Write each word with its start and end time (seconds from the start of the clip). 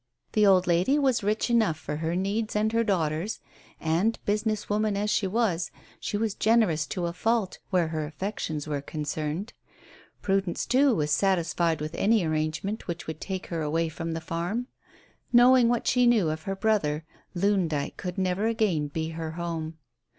The 0.31 0.47
old 0.47 0.65
lady 0.65 0.97
was 0.97 1.21
rich 1.23 1.51
enough 1.51 1.77
for 1.77 1.97
her 1.97 2.15
needs 2.15 2.55
and 2.55 2.71
her 2.71 2.83
daughter's, 2.83 3.39
and, 3.79 4.17
business 4.25 4.67
woman 4.67 4.97
as 4.97 5.11
she 5.11 5.27
was, 5.27 5.69
she 5.99 6.17
was 6.17 6.33
generous 6.33 6.87
to 6.87 7.05
a 7.05 7.13
fault 7.13 7.59
where 7.69 7.89
her 7.89 8.07
affections 8.07 8.65
were 8.67 8.81
concerned. 8.81 9.53
Prudence 10.23 10.65
too 10.65 10.95
was 10.95 11.11
satisfied 11.11 11.81
with 11.81 11.93
any 11.93 12.25
arrangement 12.25 12.87
which 12.87 13.05
would 13.05 13.21
take 13.21 13.45
her 13.53 13.61
away 13.61 13.89
from 13.89 14.13
the 14.13 14.21
farm. 14.21 14.65
Knowing 15.31 15.69
what 15.69 15.85
she 15.85 16.07
knew 16.07 16.31
of 16.31 16.41
her 16.45 16.55
brother, 16.55 17.05
Loon 17.35 17.67
Dyke 17.67 17.95
could 17.95 18.17
never 18.17 18.47
again 18.47 18.87
be 18.87 19.09
her 19.09 19.33
home. 19.33 19.77